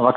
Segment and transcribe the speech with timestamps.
[0.00, 0.14] On va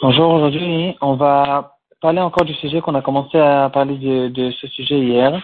[0.00, 3.98] Bonjour, aujourd'hui on va parler encore du sujet qu'on a commencé à parler
[4.30, 5.42] de, ce sujet hier.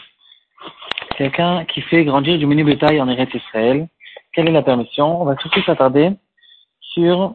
[1.18, 3.86] Quelqu'un qui fait grandir du mini bétail en Eretz Israël.
[4.32, 5.20] Quelle est la permission?
[5.20, 6.12] On va surtout s'attarder
[6.80, 7.34] sur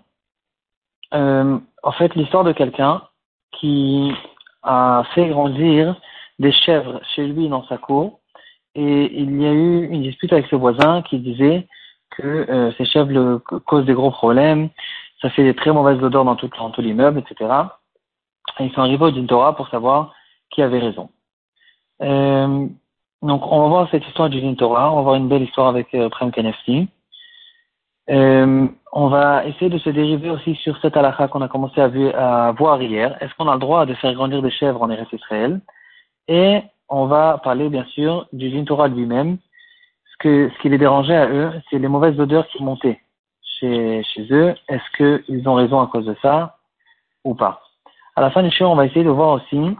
[1.13, 3.03] euh, en fait l'histoire de quelqu'un
[3.59, 4.11] qui
[4.63, 5.95] a fait grandir
[6.39, 8.19] des chèvres chez lui dans sa cour
[8.73, 11.67] et il y a eu une dispute avec ses voisins qui disait
[12.17, 14.69] que euh, ces chèvres causent des gros problèmes,
[15.21, 17.51] ça fait des très mauvaises odeurs dans tout, tout l'immeuble, etc.
[18.59, 20.13] Et ils sont arrivés au Dintora pour savoir
[20.51, 21.09] qui avait raison.
[22.01, 22.67] Euh,
[23.21, 25.93] donc on va voir cette histoire du Dintora, on va voir une belle histoire avec
[25.95, 26.31] euh, Prem.
[28.11, 32.51] Euh, on va essayer de se dériver aussi sur cette halakha qu'on a commencé à,
[32.51, 33.17] voir hier.
[33.21, 35.59] Est-ce qu'on a le droit de faire grandir des chèvres en Eretz Israël?
[36.27, 39.37] Et on va parler bien sûr du Dintora lui-même,
[40.25, 42.99] ce qui les dérangeait à eux, c'est les mauvaises odeurs qui montaient
[43.59, 44.55] chez, eux.
[44.67, 46.57] Est-ce qu'ils ont raison à cause de ça
[47.23, 47.61] ou pas?
[48.15, 49.75] À la fin du show, on va essayer de voir aussi,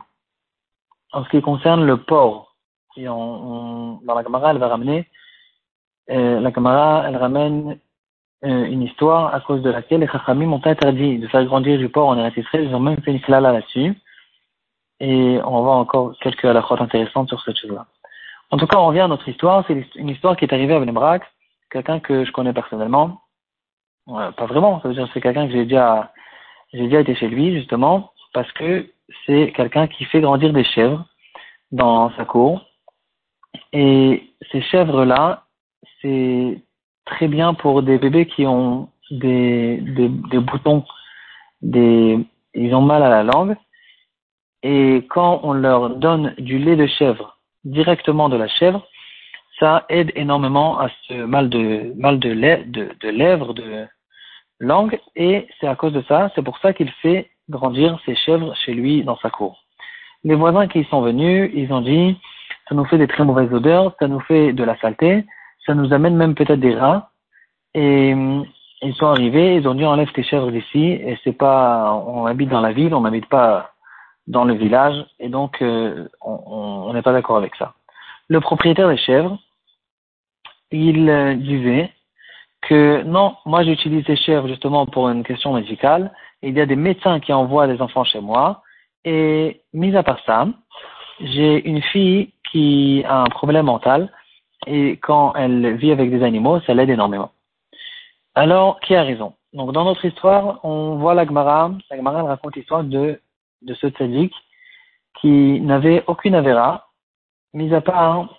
[1.14, 2.56] en ce qui concerne le porc.
[2.98, 5.08] Et dans la caméra, elle va ramener,
[6.12, 7.80] euh, la elle ramène
[8.46, 11.90] euh, une histoire à cause de laquelle les Chachamim ont interdit de faire grandir du
[11.90, 12.46] porc en Eretz.
[12.54, 13.96] Ils ont même fait une klala là-dessus.
[15.00, 17.86] Et on va encore quelques halakhot intéressantes sur cette chose-là.
[18.52, 19.64] En tout cas, on revient à notre histoire.
[19.68, 21.24] C'est une histoire qui est arrivée à Benebrak,
[21.72, 23.22] quelqu'un que je connais personnellement.
[24.08, 26.12] pas vraiment, ça veut dire c'est quelqu'un que j'ai déjà,
[26.74, 28.88] j'ai déjà été chez lui, justement, parce que
[29.26, 31.06] c'est quelqu'un qui fait grandir des chèvres
[31.72, 32.66] dans sa cour.
[33.74, 35.46] Et ces chèvres-là,
[36.02, 36.62] c'est
[37.06, 40.84] très bien pour des bébés qui ont des, des, des boutons,
[41.62, 42.20] des,
[42.54, 43.56] ils ont mal à la langue.
[44.64, 47.35] Et quand on leur donne du lait de chèvre
[47.66, 48.88] directement de la chèvre,
[49.60, 53.86] ça aide énormément à ce mal de, mal de, lait, de, de lèvres, de
[54.60, 58.56] langue, et c'est à cause de ça, c'est pour ça qu'il fait grandir ses chèvres
[58.56, 59.64] chez lui dans sa cour.
[60.24, 62.18] Les voisins qui sont venus, ils ont dit,
[62.68, 65.26] ça nous fait des très mauvaises odeurs, ça nous fait de la saleté,
[65.66, 67.10] ça nous amène même peut-être des rats,
[67.74, 68.16] et
[68.82, 72.50] ils sont arrivés, ils ont dit enlève tes chèvres d'ici, et c'est pas, on habite
[72.50, 73.75] dans la ville, on n'habite pas
[74.28, 77.74] dans le village, et donc euh, on n'est pas d'accord avec ça.
[78.28, 79.38] Le propriétaire des chèvres,
[80.72, 81.92] il euh, disait
[82.62, 86.76] que non, moi j'utilise les chèvres justement pour une question médicale, il y a des
[86.76, 88.64] médecins qui envoient des enfants chez moi,
[89.04, 90.48] et mis à part ça,
[91.20, 94.12] j'ai une fille qui a un problème mental,
[94.66, 97.32] et quand elle vit avec des animaux, ça l'aide énormément.
[98.34, 99.34] Alors, qui a raison?
[99.54, 103.22] Donc, dans notre histoire, on voit la Gemara, la Gemara raconte l'histoire de
[103.66, 104.34] de ce tzaddik
[105.20, 106.88] qui n'avait aucune avéra,
[107.54, 108.30] mis à part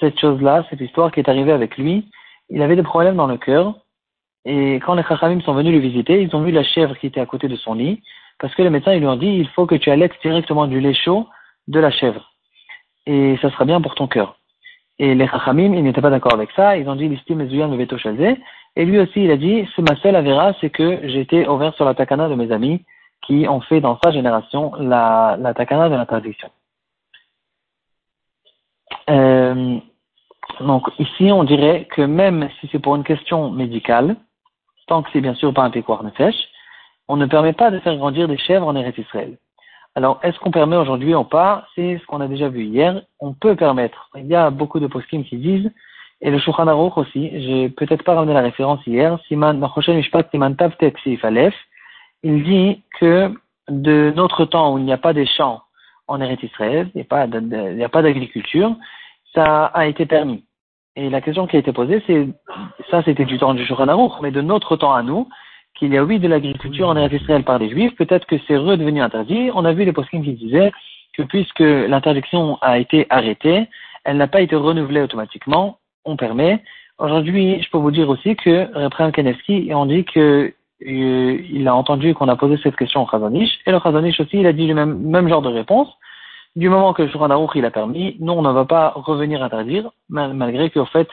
[0.00, 2.08] cette chose-là, cette histoire qui est arrivée avec lui,
[2.50, 3.74] il avait des problèmes dans le cœur,
[4.44, 7.20] et quand les chachamim sont venus le visiter, ils ont vu la chèvre qui était
[7.20, 8.02] à côté de son lit,
[8.38, 10.80] parce que les médecins ils lui ont dit, il faut que tu allaites directement du
[10.80, 11.26] lait chaud
[11.66, 12.32] de la chèvre,
[13.06, 14.38] et ça sera bien pour ton cœur.
[15.00, 17.96] Et les chachamim, ils n'étaient pas d'accord avec ça, ils ont dit, l'istime me veto
[18.76, 21.84] et lui aussi, il a dit, c'est ma seule avéra, c'est que j'étais ouvert sur
[21.84, 22.84] la takana de mes amis,
[23.22, 26.50] qui ont fait dans sa génération la, la takana de l'interdiction.
[29.10, 29.78] Euh,
[30.60, 34.16] donc ici, on dirait que même si c'est pour une question médicale,
[34.86, 36.36] tant que c'est bien sûr pas un péquoir nefesh,
[37.08, 39.38] on ne permet pas de faire grandir des chèvres en Eretz Israël.
[39.94, 41.66] Alors, est-ce qu'on permet aujourd'hui ou pas?
[41.74, 43.02] C'est ce qu'on a déjà vu hier.
[43.18, 44.10] On peut permettre.
[44.14, 45.70] Il y a beaucoup de poskim qui disent,
[46.20, 49.60] et le Shulchan Aruch aussi, j'ai peut-être pas ramené la référence hier, Siman
[50.30, 51.54] Siman Tavtet Alef,
[52.22, 53.32] il dit que
[53.68, 55.62] de notre temps où il n'y a pas des champs
[56.06, 58.74] en Eretz Israël, il n'y a pas d'agriculture,
[59.34, 60.44] ça a été permis.
[60.96, 62.26] Et la question qui a été posée, c'est,
[62.90, 65.28] ça c'était du temps du Shulchan mais de notre temps à nous,
[65.74, 68.56] qu'il y a oui de l'agriculture en Eretz Israël par les Juifs, peut-être que c'est
[68.56, 69.50] redevenu interdit.
[69.54, 70.72] On a vu les poskim qui disaient
[71.12, 73.68] que puisque l'interdiction a été arrêtée,
[74.04, 76.62] elle n'a pas été renouvelée automatiquement, on permet.
[76.98, 82.14] Aujourd'hui, je peux vous dire aussi que Reprem Kenevski, on dit que il a entendu
[82.14, 84.74] qu'on a posé cette question au Khazanish, et le Khazanish aussi, il a dit le
[84.74, 85.88] même, même genre de réponse.
[86.56, 89.90] Du moment que le Shulchan il a permis, nous, on ne va pas revenir interdire,
[90.08, 91.08] malgré qu'en fait,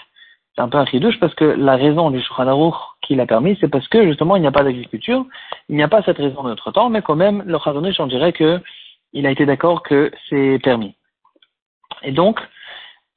[0.56, 3.68] c'est un peu un douche parce que la raison du Shulchan qu'il a permis, c'est
[3.68, 5.26] parce que, justement, il n'y a pas d'agriculture,
[5.70, 8.08] il n'y a pas cette raison de notre temps, mais quand même, le Khazanish, on
[8.08, 8.60] dirait que
[9.14, 10.96] il a été d'accord que c'est permis.
[12.04, 12.40] Et donc,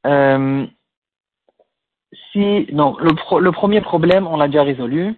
[0.06, 0.66] euh,
[2.32, 3.10] si, non, le,
[3.40, 5.16] le premier problème, on l'a déjà résolu,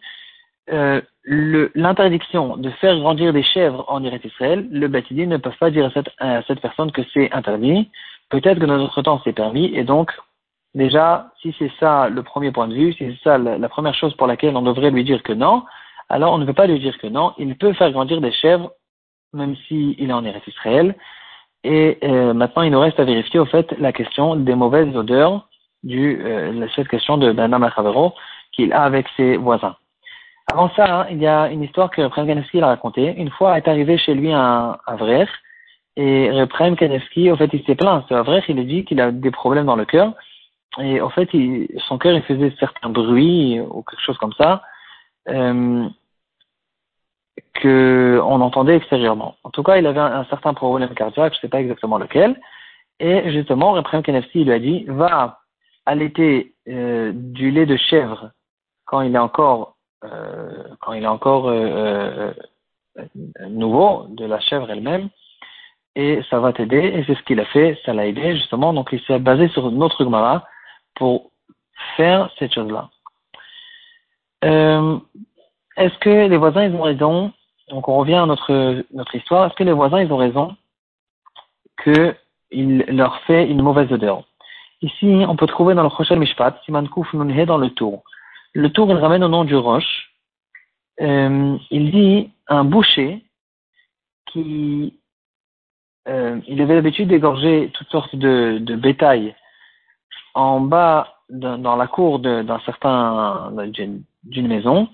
[0.73, 5.71] euh, l'interdiction de faire grandir des chèvres en Eretz Israël, le bâtidien ne peut pas
[5.71, 7.91] dire à cette, à cette personne que c'est interdit.
[8.31, 10.13] Peut-être que dans notre temps c'est permis, et donc,
[10.75, 14.15] déjà, si c'est ça le premier point de vue, si c'est ça la, première chose
[14.15, 15.65] pour laquelle on devrait lui dire que non,
[16.09, 18.73] alors on ne peut pas lui dire que non, il peut faire grandir des chèvres,
[19.33, 20.95] même s'il est en Eretz Israël.
[21.63, 25.49] Et euh, maintenant, il nous reste à vérifier au fait la question des mauvaises odeurs,
[25.83, 27.69] du, euh, cette question de Benam
[28.53, 29.77] qu'il a avec ses voisins.
[30.53, 33.15] Avant ça, hein, il y a une histoire que Reprem Kanevski a racontée.
[33.17, 35.29] Une fois est arrivé chez lui un, un vrai,
[35.97, 38.05] et Reprem Kanevski, au fait, il s'est plaint.
[38.09, 40.13] Ce vrai, il a dit qu'il a des problèmes dans le cœur,
[40.79, 44.63] et en fait, il, son cœur, il faisait certains bruits ou quelque chose comme ça.
[45.29, 45.89] Euh,
[47.63, 49.37] qu'on entendait extérieurement.
[49.45, 52.41] En tout cas, il avait un, certain problème cardiaque, je ne sais pas exactement lequel.
[52.99, 55.41] Et justement, Reprem Kenefsi lui a dit, va
[55.87, 58.31] allaiter euh, du lait de chèvre
[58.85, 62.33] quand il est encore, quand il est encore euh,
[62.99, 63.05] euh,
[63.49, 65.09] nouveau de la chèvre elle-même,
[65.97, 66.79] et ça va t'aider.
[66.79, 68.73] Et c'est ce qu'il a fait, ça l'a aidé justement.
[68.73, 70.47] Donc il s'est basé sur notre Gemara
[70.95, 71.31] pour
[71.97, 72.89] faire cette chose-là.
[74.45, 74.99] Euh,
[75.77, 77.33] est-ce que les voisins ils ont raison?
[77.69, 79.47] Donc on revient à notre notre histoire.
[79.47, 80.57] Est-ce que les voisins ils ont raison
[81.83, 84.25] qu'il leur fait une mauvaise odeur?
[84.83, 88.03] Ici, on peut trouver dans le Rochel Mishpat, Siman Kouf dans le tour.
[88.53, 90.11] Le tour, il ramène au nom du roche.
[91.01, 93.25] Euh, il dit un boucher
[94.27, 94.99] qui
[96.09, 99.35] euh, il avait l'habitude d'égorger toutes sortes de, de bétail
[100.35, 103.53] en bas dans la cour d'un certain
[104.25, 104.89] d'une maison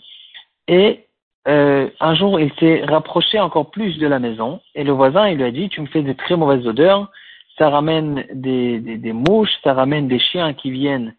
[0.69, 1.07] et
[1.49, 5.39] euh, un jour, il s'est rapproché encore plus de la maison et le voisin, il
[5.39, 7.11] lui a dit, tu me fais de très mauvaises odeurs,
[7.57, 11.15] ça ramène des, des, des mouches, ça ramène des chiens qui viennent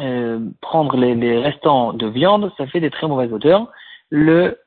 [0.00, 3.68] euh, prendre les, restants de viande, ça fait des très mauvaises odeurs.
[4.10, 4.58] Le,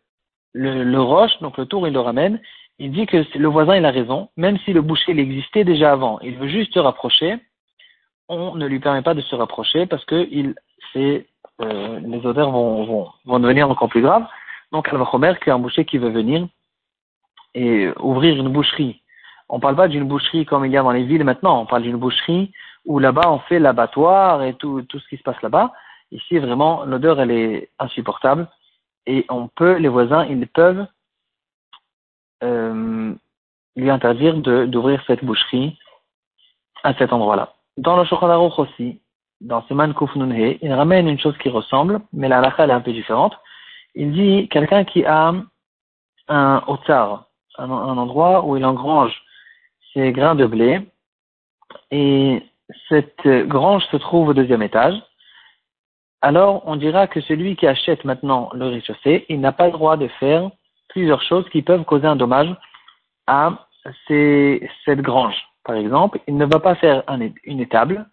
[0.53, 2.39] le, le roche, donc le tour, il le ramène,
[2.79, 5.91] il dit que le voisin, il a raison, même si le boucher, il existait déjà
[5.91, 7.37] avant, il veut juste se rapprocher,
[8.29, 10.53] on ne lui permet pas de se rapprocher parce que il,
[10.97, 14.25] euh, les odeurs vont, vont, vont devenir encore plus graves.
[14.71, 16.47] Donc, al qu'il qu'un boucher qui veut venir
[17.55, 19.01] et ouvrir une boucherie.
[19.49, 21.65] On ne parle pas d'une boucherie comme il y a dans les villes maintenant, on
[21.65, 22.51] parle d'une boucherie
[22.87, 25.71] où là-bas on fait l'abattoir et tout, tout ce qui se passe là-bas.
[26.11, 28.47] Ici, vraiment, l'odeur, elle est insupportable
[29.05, 30.87] et on peut, les voisins, ils peuvent
[32.43, 33.13] euh,
[33.75, 35.77] lui interdire d'ouvrir cette boucherie
[36.83, 37.53] à cet endroit-là.
[37.77, 38.99] Dans le Shulchan aussi,
[39.41, 42.93] dans Seman Kufnunhe, il ramène une chose qui ressemble, mais la halakha est un peu
[42.93, 43.37] différente.
[43.95, 45.33] Il dit quelqu'un qui a
[46.29, 47.25] un otar,
[47.57, 49.13] un, un, endroit où il engrange
[49.93, 50.81] ses grains de blé,
[51.91, 52.43] et
[52.89, 54.95] cette grange se trouve au deuxième étage.
[56.21, 59.97] Alors, on dira que celui qui achète maintenant le rez-de-chaussée, il n'a pas le droit
[59.97, 60.49] de faire
[60.89, 62.53] plusieurs choses qui peuvent causer un dommage
[63.27, 63.67] à
[64.07, 65.35] cette grange.
[65.63, 68.05] Par exemple, il ne va pas faire un, une étable,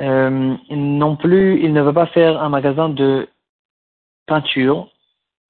[0.00, 3.28] euh, non plus, il ne va pas faire un magasin de
[4.26, 4.88] peinture.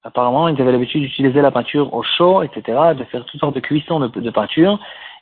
[0.03, 3.59] Apparemment, ils avaient l'habitude d'utiliser la peinture au chaud, etc., de faire toutes sortes de
[3.59, 4.79] cuissons de, peinture.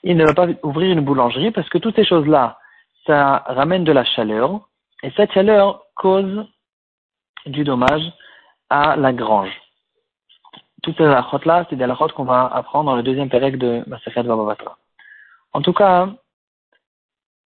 [0.09, 2.57] Il ne va pas ouvrir une boulangerie parce que toutes ces choses-là,
[3.05, 4.61] ça ramène de la chaleur
[5.03, 6.45] et cette chaleur cause
[7.45, 8.13] du dommage
[8.69, 9.51] à la grange.
[10.81, 14.23] Toutes ces lachotes-là, c'est des lachotes qu'on va apprendre dans le deuxième pérec de Masachet
[14.23, 14.77] Babavatra.
[15.51, 16.07] En tout cas,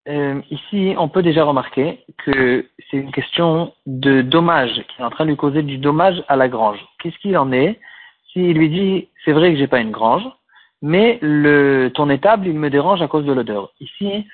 [0.09, 5.11] euh, ici, on peut déjà remarquer que c'est une question de dommage, qui est en
[5.11, 6.85] train de lui causer du dommage à la grange.
[6.99, 7.79] Qu'est-ce qu'il en est?
[8.33, 10.25] S'il lui dit, c'est vrai que j'ai pas une grange,
[10.83, 13.73] mais le, ton étable, il me dérange à cause de l'odeur.
[13.81, 14.27] Ici,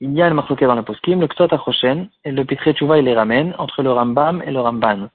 [0.00, 2.98] il y a le marqué dans le poskim, le Ktot Achoshen, et le Pitre Tchouva,
[2.98, 5.08] il les ramène entre le Rambam et le Ramban.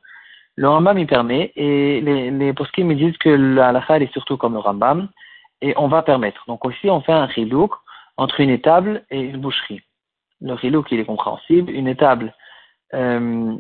[0.55, 4.53] Le Rambam, il permet, et les, les poskim, ils disent que la est surtout comme
[4.53, 5.09] le Rambam,
[5.61, 6.43] et on va permettre.
[6.47, 7.71] Donc aussi, on fait un chilouk
[8.15, 9.81] entre une étable et une boucherie
[10.41, 11.71] le rilouk il est compréhensible.
[11.71, 12.33] Une étable,
[12.93, 13.55] euh,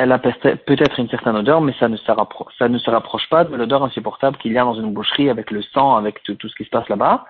[0.00, 4.38] elle a peut-être une certaine odeur, mais ça ne se, rapproche, pas de l'odeur insupportable
[4.38, 6.88] qu'il y a dans une boucherie avec le sang, avec tout, ce qui se passe
[6.88, 7.26] là-bas.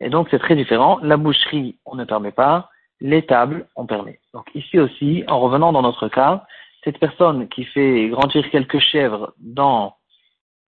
[0.00, 0.98] Et donc c'est très différent.
[1.02, 2.68] La boucherie, on ne permet pas.
[3.00, 4.20] L'étable, on permet.
[4.34, 6.44] Donc ici aussi, en revenant dans notre cas,
[6.84, 9.94] cette personne qui fait grandir quelques chèvres dans,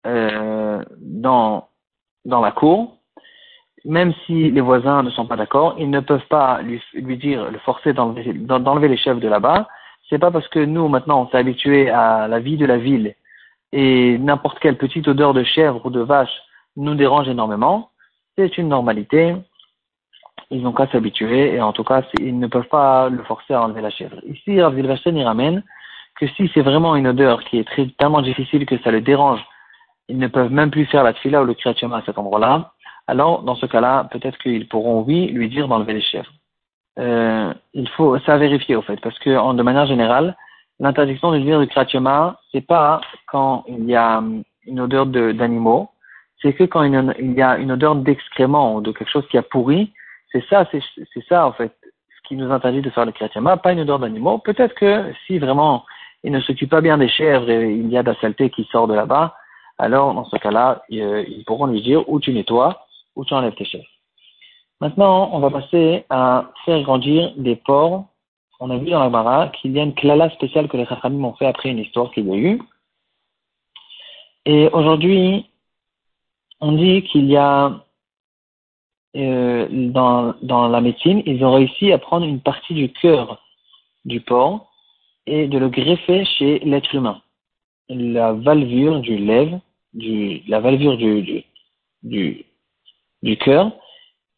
[0.06, 1.66] euh, dans,
[2.24, 2.96] la cour,
[3.84, 7.50] même si les voisins ne sont pas d'accord, ils ne peuvent pas lui, lui dire,
[7.50, 9.68] le forcer d'enlever les chefs de là-bas.
[10.10, 13.14] C'est pas parce que nous, maintenant, on s'est habitué à la vie de la ville
[13.72, 16.36] et n'importe quelle petite odeur de chèvre ou de vache
[16.76, 17.90] nous dérange énormément.
[18.36, 19.34] C'est une normalité.
[20.50, 23.62] Ils n'ont qu'à s'habituer et en tout cas, ils ne peuvent pas le forcer à
[23.62, 24.16] enlever la chèvre.
[24.26, 25.62] Ici, Rav Zilvachen, il ramène
[26.16, 29.40] que si c'est vraiment une odeur qui est très, tellement difficile que ça le dérange,
[30.08, 32.72] ils ne peuvent même plus faire la tfila ou le kriyat à cet endroit-là
[33.10, 36.30] alors dans ce cas-là, peut-être qu'ils pourront, oui, lui dire d'enlever les chèvres.
[36.98, 40.36] Euh, il faut ça vérifier au fait, parce que en, de manière générale,
[40.80, 44.22] l'interdiction de dire du kratioma, c'est pas quand il y a
[44.66, 45.90] une odeur d'animaux,
[46.42, 49.42] c'est que quand il y a une odeur d'excrément ou de quelque chose qui a
[49.42, 49.92] pourri,
[50.32, 53.72] c'est ça, c'est ça en fait, ce qui nous interdit de faire le kratioma, pas
[53.72, 54.38] une odeur d'animaux.
[54.38, 55.84] Peut-être que si vraiment
[56.22, 58.64] il ne s'occupe pas bien des chèvres et il y a de la saleté qui
[58.64, 59.34] sort de là-bas,
[59.78, 63.64] alors dans ce cas-là, ils pourront lui dire où tu nettoies, où tu enlèves tes
[63.64, 63.89] chèvres.
[64.80, 68.04] Maintenant, on va passer à faire grandir des porcs.
[68.60, 71.24] On a vu dans la Mara qu'il y a une klala spéciale que les Chachamim
[71.24, 72.62] ont fait après une histoire qu'il y a eu.
[74.46, 75.50] Et aujourd'hui,
[76.60, 77.84] on dit qu'il y a
[79.16, 83.42] euh, dans, dans la médecine, ils ont réussi à prendre une partie du cœur
[84.04, 84.70] du porc
[85.26, 87.20] et de le greffer chez l'être humain.
[87.88, 89.60] La valvure du lèvre,
[89.92, 91.44] du, la valvure du, du,
[92.02, 92.46] du,
[93.22, 93.72] du cœur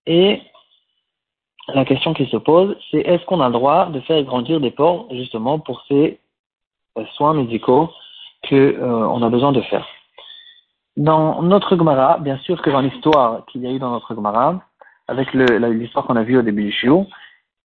[0.07, 0.43] et
[1.69, 4.71] la question qui se pose, c'est est-ce qu'on a le droit de faire grandir des
[4.71, 6.19] porcs justement pour ces
[6.99, 7.91] euh, soins médicaux
[8.49, 9.87] qu'on euh, a besoin de faire?
[10.97, 14.61] Dans notre Gemara, bien sûr que dans l'histoire qu'il y a eu dans notre Gemara,
[15.09, 17.07] avec l'histoire qu'on a vue au début du chiot,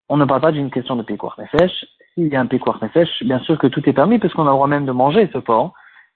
[0.09, 1.85] on ne parle pas d'une question de péquoir nefesh.
[2.13, 4.51] S'il y a un péquoir nefesh, bien sûr que tout est permis parce qu'on a
[4.51, 5.73] le droit même de manger ce porc.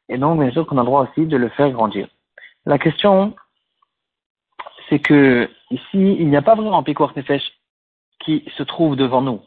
[0.07, 2.07] Et donc, bien sûr qu'on a le droit aussi de le faire grandir.
[2.65, 3.33] La question,
[4.91, 7.43] c'est que ici, il n'y a pas vraiment un Pékouach Nefesh
[8.19, 9.39] qui se trouve devant nous.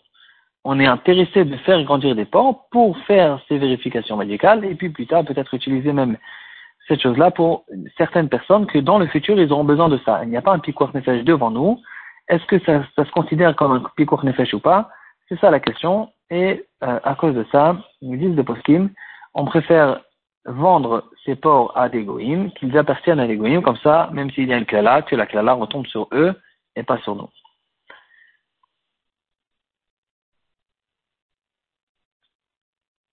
[0.64, 4.88] On est intéressé de faire grandir des porcs pour faire ces vérifications médicales et puis
[4.88, 6.16] plus tard peut-être utiliser même
[6.88, 7.66] cette chose-là pour
[7.98, 10.24] certaines personnes que dans le futur ils auront besoin de ça.
[10.24, 11.78] Il n'y a pas un Pékouach Nefesh devant nous.
[12.28, 14.88] Est-ce que ça, se considère comme un Pékouach Nefesh ou pas?
[15.28, 16.08] C'est ça la question.
[16.30, 18.88] Et euh, à cause de ça, nous disent de Poskim,
[19.34, 20.00] on préfère
[20.44, 24.48] vendre ces porcs à des goïms, qu'ils appartiennent à des goïms, comme ça, même s'il
[24.48, 26.34] y a une klala, que la klala retombe sur eux
[26.76, 27.28] et pas sur nous.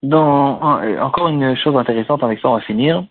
[0.04, 0.60] Dans,
[1.00, 3.06] encore une chose intéressante avec ça, on va finir.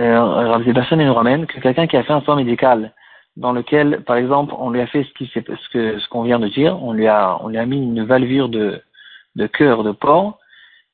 [0.00, 0.62] Euh, Rav
[0.96, 2.94] nous ramène que quelqu'un qui a fait un soin médical
[3.36, 7.06] dans lequel, par exemple, on lui a fait ce qu'on vient de dire, on lui
[7.06, 8.82] a, on lui a mis une valvure de,
[9.36, 10.38] de cœur de porc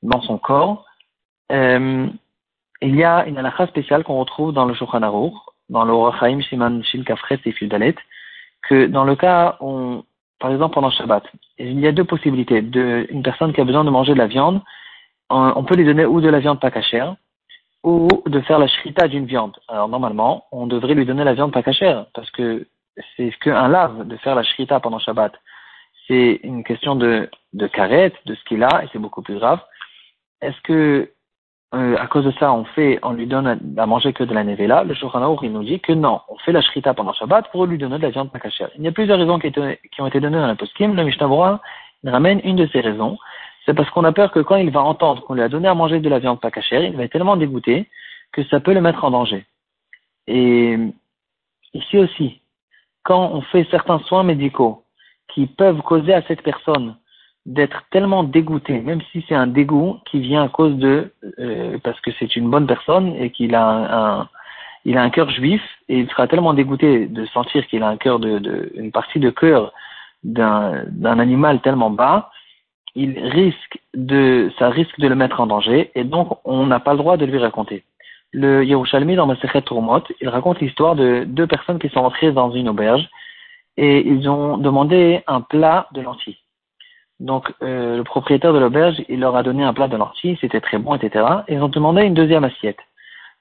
[0.02, 0.84] dans son corps,
[1.52, 2.06] euh,
[2.80, 5.34] il y a une halakha spéciale qu'on retrouve dans le Shulchan Aruch,
[5.68, 7.94] dans le Rachaim Shiman Shin Kafres et Fildalet,
[8.68, 10.04] que dans le cas, on,
[10.38, 11.24] par exemple pendant Shabbat,
[11.58, 12.62] il y a deux possibilités.
[12.62, 14.60] De, une personne qui a besoin de manger de la viande,
[15.30, 17.16] on, peut lui donner ou de la viande pas cachère,
[17.82, 19.56] ou de faire la shrita d'une viande.
[19.68, 22.66] Alors normalement, on devrait lui donner la viande pas cachère, parce que
[23.16, 25.32] c'est qu'un lave de faire la shrita pendant Shabbat.
[26.06, 29.60] C'est une question de, de carette, de ce qu'il a, et c'est beaucoup plus grave.
[30.42, 31.10] Est-ce que
[31.74, 34.44] euh, à cause de ça, on fait, on lui donne à, manger que de la
[34.44, 34.84] nevela.
[34.84, 37.78] Le Shulchan il nous dit que non, on fait la shrita pendant Shabbat pour lui
[37.78, 38.70] donner de la viande pakashère.
[38.76, 39.50] Il y a plusieurs raisons qui,
[40.00, 40.94] ont été données dans la poskim.
[40.94, 41.60] Le Mishnah
[42.04, 43.16] il ramène une de ces raisons.
[43.64, 45.74] C'est parce qu'on a peur que quand il va entendre qu'on lui a donné à
[45.74, 47.88] manger de la viande pakashère, il va être tellement dégoûté
[48.32, 49.46] que ça peut le mettre en danger.
[50.26, 50.76] Et
[51.72, 52.40] ici aussi,
[53.02, 54.84] quand on fait certains soins médicaux
[55.28, 56.96] qui peuvent causer à cette personne
[57.44, 62.00] d'être tellement dégoûté, même si c'est un dégoût qui vient à cause de euh, parce
[62.00, 64.28] que c'est une bonne personne et qu'il a un,
[64.84, 67.96] il a un cœur juif et il sera tellement dégoûté de sentir qu'il a un
[67.96, 69.72] cœur de, de, une partie de cœur
[70.22, 72.30] d'un d'un animal tellement bas,
[72.94, 76.92] il risque de ça risque de le mettre en danger et donc on n'a pas
[76.92, 77.82] le droit de lui raconter.
[78.32, 82.52] Le Yerushalmi dans Masechet Turmot, il raconte l'histoire de deux personnes qui sont entrées dans
[82.52, 83.08] une auberge
[83.76, 86.38] et ils ont demandé un plat de lentilles.
[87.22, 90.60] Donc euh, le propriétaire de l'auberge, il leur a donné un plat de lentilles, c'était
[90.60, 91.24] très bon, etc.
[91.46, 92.80] Et ils ont demandé une deuxième assiette.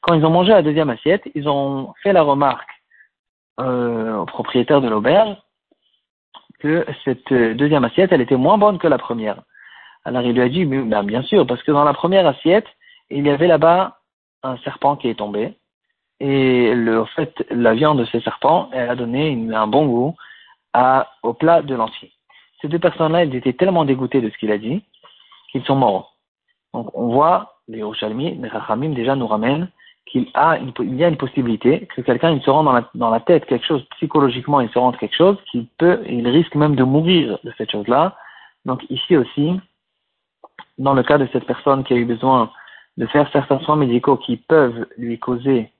[0.02, 2.70] Quand ils ont mangé la deuxième assiette, ils ont fait la remarque
[3.60, 5.36] euh, au propriétaire de l'auberge
[6.60, 9.42] que cette deuxième assiette, elle était moins bonne que la première.
[10.06, 12.68] Alors il lui a dit, ben, bien sûr, parce que dans la première assiette,
[13.10, 13.98] il y avait là-bas
[14.44, 15.56] un serpent qui est tombé.
[16.20, 20.16] Et le, fait, la viande de ce serpent, elle a donné un bon goût
[21.24, 22.14] au plat de lentilles
[22.62, 24.84] ces deux personnes-là, elles étaient tellement dégoûtées de ce qu'il a dit
[25.52, 26.16] qu'ils sont morts.
[26.74, 29.70] Donc on voit, les Rochalmi, les déjà nous ramènent
[30.06, 33.20] qu'il a une, il y a une possibilité que quelqu'un il se rend dans la,
[33.20, 36.84] tête quelque chose psychologiquement, il se rend quelque chose qui peut, il risque même de
[36.84, 38.16] mourir de cette chose-là.
[38.66, 39.60] Donc ici aussi,
[40.78, 42.52] dans le cas de cette personne qui a eu besoin
[42.98, 45.72] de faire certains soins médicaux qui peuvent lui causer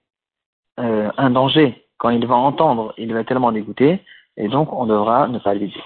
[0.80, 4.00] euh, un danger, quand il va entendre, il va tellement dégoûté,
[4.38, 5.84] et donc on devra ne pas lui dire.